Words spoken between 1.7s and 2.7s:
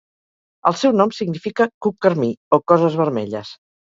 "cuc carmí" o